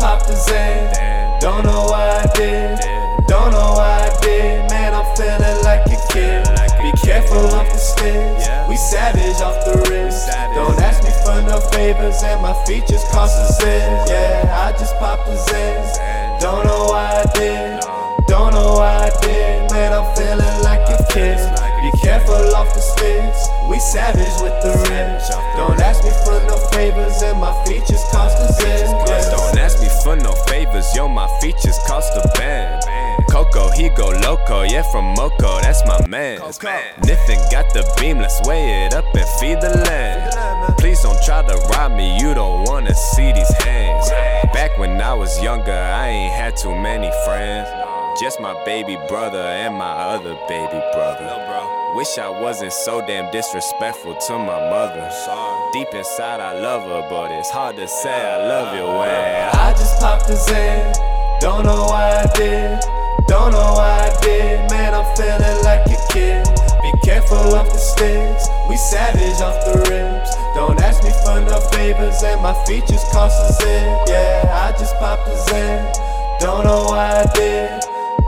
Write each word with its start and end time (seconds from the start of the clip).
popped 0.00 0.30
a 0.30 0.32
Xan. 0.32 1.40
Don't 1.40 1.64
know 1.64 1.84
why 1.86 2.24
I 2.24 2.26
did. 2.34 2.80
Don't 3.28 3.52
know 3.52 3.76
why 3.76 4.08
I 4.08 4.20
did. 4.20 4.70
Man, 4.70 4.94
I'm 4.94 5.06
feeling 5.14 5.62
like 5.62 5.84
a 5.86 5.98
kid. 6.10 6.42
Be 6.82 6.90
careful 7.04 7.44
off 7.52 7.68
the 7.68 7.78
sticks. 7.78 8.48
We 8.68 8.76
savage 8.76 9.40
off 9.44 9.60
the 9.64 9.76
wrist. 9.88 10.26
Don't 10.56 10.78
ask 10.80 11.04
me 11.04 11.12
for 11.22 11.38
no 11.46 11.60
favors, 11.70 12.22
and 12.24 12.40
my 12.42 12.54
features 12.64 13.04
cost 13.12 13.36
a 13.38 13.52
zit. 13.52 14.08
Yeah, 14.08 14.66
I 14.66 14.72
just 14.72 14.96
popped 14.98 15.28
a 15.28 15.36
Xan. 15.36 16.40
Don't 16.40 16.64
know 16.64 16.86
why 16.88 17.22
I 17.22 17.26
did. 17.36 17.80
Don't 18.26 18.52
know 18.52 18.74
why 18.80 19.06
I 19.06 19.20
did. 19.20 19.70
Man, 19.70 19.92
I'm 19.92 20.08
feeling 20.16 20.56
like 20.64 20.88
a 20.88 20.98
kid. 21.12 21.38
Be 21.84 21.90
careful 22.00 22.56
off 22.56 22.72
the 22.74 22.80
sticks. 22.80 23.48
We 23.68 23.78
savage 23.78 24.36
with 24.40 24.56
the 24.64 24.72
rich. 24.88 25.24
Don't 25.56 25.80
ask 25.80 26.02
me 26.02 26.10
for 26.24 26.40
no 26.48 26.56
favors, 26.72 27.22
and 27.22 27.38
my 27.40 27.52
features 27.64 27.99
yo, 30.94 31.08
my 31.08 31.28
features 31.40 31.78
cost 31.86 32.12
a 32.16 32.28
band. 32.38 32.82
Coco, 33.30 33.70
he 33.70 33.88
go 33.90 34.08
loco, 34.08 34.62
yeah, 34.62 34.82
from 34.90 35.04
Moco, 35.14 35.60
that's 35.60 35.84
my 35.86 36.04
man. 36.06 36.40
Niffin 36.40 37.50
got 37.50 37.72
the 37.72 37.84
beam, 38.00 38.18
let's 38.18 38.40
weigh 38.46 38.86
it 38.86 38.94
up 38.94 39.04
and 39.14 39.28
feed 39.38 39.60
the 39.60 39.70
land. 39.86 40.76
Please 40.78 41.00
don't 41.02 41.22
try 41.24 41.42
to 41.42 41.56
rob 41.70 41.92
me, 41.92 42.18
you 42.18 42.34
don't 42.34 42.64
wanna 42.64 42.94
see 42.94 43.32
these 43.32 43.54
hands. 43.62 44.10
Back 44.52 44.78
when 44.78 45.00
I 45.00 45.14
was 45.14 45.40
younger, 45.42 45.72
I 45.72 46.08
ain't 46.08 46.34
had 46.34 46.56
too 46.56 46.74
many 46.74 47.10
friends. 47.24 47.68
Just 48.18 48.40
my 48.40 48.52
baby 48.64 48.96
brother 49.08 49.38
and 49.38 49.74
my 49.74 49.92
other 49.92 50.34
baby 50.48 50.82
brother. 50.92 51.30
Wish 51.94 52.18
I 52.18 52.28
wasn't 52.28 52.72
so 52.72 53.00
damn 53.06 53.30
disrespectful 53.30 54.14
to 54.14 54.32
my 54.38 54.58
mother. 54.68 55.08
Deep 55.72 55.88
inside, 55.94 56.40
I 56.40 56.58
love 56.58 56.82
her, 56.82 57.08
but 57.08 57.30
it's 57.30 57.50
hard 57.50 57.76
to 57.76 57.86
say 57.86 58.10
I 58.10 58.46
love 58.48 58.74
you 58.74 58.84
when 58.84 59.48
I 59.54 59.72
just 59.72 60.00
popped 60.00 60.28
a 60.28 60.34
Xan. 60.34 60.92
Don't 61.40 61.64
know 61.64 61.86
why 61.86 62.22
I 62.22 62.26
did. 62.34 62.80
Don't 63.26 63.52
know 63.52 63.72
why 63.78 64.10
I 64.10 64.20
did. 64.20 64.70
Man, 64.70 64.92
I'm 64.92 65.06
feeling 65.16 65.64
like 65.64 65.86
a 65.86 65.98
kid. 66.12 66.44
Be 66.82 66.92
careful 67.02 67.38
off 67.54 67.70
the 67.70 67.78
sticks. 67.78 68.48
We 68.68 68.76
savage 68.76 69.40
off 69.40 69.64
the 69.64 69.78
ribs. 69.88 70.30
Don't 70.54 70.80
ask 70.80 71.02
me 71.04 71.10
for 71.24 71.40
no 71.40 71.60
favors, 71.70 72.22
and 72.22 72.42
my 72.42 72.54
features 72.66 73.04
cost 73.12 73.38
a 73.48 73.52
zit. 73.62 74.08
Yeah, 74.08 74.50
I 74.50 74.76
just 74.78 74.94
popped 74.98 75.28
a 75.28 75.36
Xan. 75.48 76.40
Don't 76.40 76.64
know 76.64 76.84
why 76.84 77.22
I 77.22 77.32
did. 77.34 77.79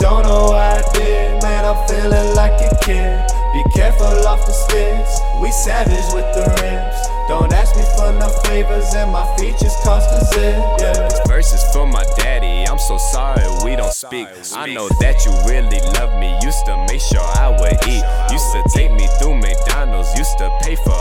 Don't 0.02 0.24
know 0.24 0.50
why 0.50 0.82
I 0.82 0.92
did. 0.94 1.40
Man, 1.44 1.64
I'm 1.64 1.78
feeling 1.86 2.34
like 2.34 2.58
a 2.58 2.74
kid. 2.82 3.22
Be 3.54 3.62
careful 3.70 4.26
off 4.26 4.44
the 4.44 4.50
sticks. 4.50 5.20
We 5.40 5.52
savage 5.52 6.10
with 6.12 6.26
the 6.34 6.42
rims. 6.58 6.98
Don't 7.28 7.52
ask 7.52 7.76
me 7.76 7.86
for 7.94 8.10
no 8.18 8.28
favors, 8.42 8.92
and 8.94 9.12
my 9.12 9.24
features 9.36 9.72
cost 9.84 10.10
a 10.10 10.24
zit. 10.34 10.58
Yeah. 10.80 11.08
Verses 11.28 11.62
for 11.72 11.86
my 11.86 12.02
daddy, 12.16 12.66
I'm 12.68 12.80
so 12.80 12.98
sorry 12.98 13.46
we 13.62 13.76
don't 13.76 13.94
speak. 13.94 14.26
I 14.56 14.74
know 14.74 14.88
that 14.98 15.24
you 15.24 15.30
really 15.46 15.78
love 15.94 16.18
me. 16.18 16.34
Used 16.42 16.66
to 16.66 16.76
make 16.90 17.00
sure 17.00 17.22
I 17.22 17.54
would 17.54 17.78
eat. 17.86 18.02
Used 18.34 18.50
to 18.58 18.62
take 18.74 18.90
me 18.90 19.06
through 19.20 19.36
McDonald's. 19.36 20.10
Used 20.18 20.36
to 20.38 20.50
pay 20.62 20.74
for 20.74 20.98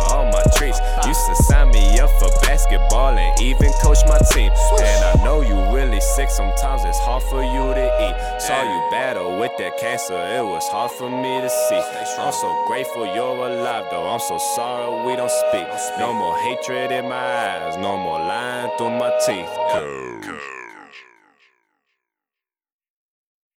basketball 2.72 3.18
and 3.18 3.42
even 3.42 3.72
coach 3.82 4.00
my 4.08 4.18
team. 4.32 4.52
And 4.80 5.20
I 5.20 5.24
know 5.24 5.42
you 5.42 5.56
really 5.76 6.00
sick. 6.02 6.30
Sometimes 6.30 6.84
it's 6.84 7.00
hard 7.00 7.24
for 7.24 7.44
you 7.44 7.74
to 7.74 7.86
eat. 8.08 8.42
Saw 8.42 8.62
you 8.64 8.92
battle 8.92 9.40
with 9.40 9.52
that 9.58 9.78
cancer. 9.78 10.14
It 10.14 10.44
was 10.44 10.68
hard 10.70 10.92
for 10.92 11.10
me 11.10 11.42
to 11.42 11.50
see. 11.50 11.82
I'm 12.20 12.34
so 12.34 12.66
grateful 12.68 13.06
you're 13.06 13.48
alive, 13.48 13.86
though. 13.92 14.08
I'm 14.08 14.20
so 14.20 14.38
sorry 14.56 15.06
we 15.06 15.16
don't 15.16 15.32
speak. 15.50 15.68
No 16.00 16.14
more 16.14 16.38
hatred 16.38 16.92
in 16.92 17.10
my 17.10 17.16
eyes. 17.16 17.78
No 17.78 17.98
more 17.98 18.20
lying 18.20 18.72
through 18.78 18.98
my 18.98 19.12
teeth. 19.26 20.41